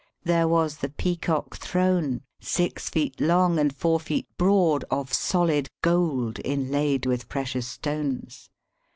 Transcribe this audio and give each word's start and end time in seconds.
There 0.23 0.47
was 0.47 0.77
the 0.77 0.89
Peacock 0.89 1.57
Throne, 1.57 2.21
six 2.39 2.89
feet 2.89 3.21
long 3.21 3.59
and 3.59 3.71
four 3.71 3.99
feet 3.99 4.27
broad, 4.35 4.83
•of 4.89 5.11
soKd 5.11 5.67
gold 5.83 6.39
inlaid 6.43 7.05
with 7.05 7.29
precious 7.29 7.67
stones. 7.67 8.49